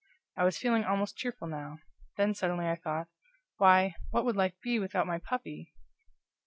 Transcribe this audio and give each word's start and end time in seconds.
I 0.35 0.45
was 0.45 0.57
feeling 0.57 0.83
almost 0.83 1.15
cheerful 1.15 1.47
now; 1.47 1.77
then 2.17 2.33
suddenly 2.33 2.67
I 2.67 2.73
thought: 2.73 3.07
Why, 3.57 3.93
what 4.09 4.25
would 4.25 4.35
life 4.35 4.59
be 4.59 4.79
without 4.79 5.05
my 5.05 5.19
puppy! 5.19 5.73